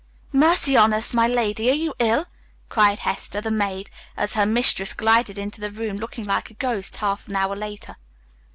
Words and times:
"Mercy 0.33 0.75
on 0.75 0.93
us, 0.95 1.13
my 1.13 1.27
lady, 1.27 1.69
are 1.69 1.75
you 1.75 1.93
ill?" 1.99 2.25
cried 2.69 2.97
Hester, 2.97 3.39
the 3.39 3.51
maid, 3.51 3.91
as 4.17 4.33
her 4.33 4.47
mistress 4.47 4.93
glided 4.95 5.37
into 5.37 5.61
the 5.61 5.69
room 5.69 5.97
looking 5.99 6.25
like 6.25 6.49
a 6.49 6.55
ghost, 6.55 6.95
half 6.95 7.27
an 7.27 7.35
hour 7.35 7.55
later. 7.55 7.95